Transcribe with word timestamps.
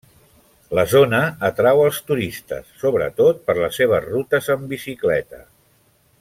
La 0.77 0.85
zona 0.93 1.19
atrau 1.49 1.81
els 1.83 1.99
turistes, 2.07 2.73
sobretot 2.85 3.45
per 3.51 3.57
les 3.61 3.79
seves 3.83 4.09
rutes 4.09 4.51
amb 4.57 4.67
bicicleta. 4.75 5.45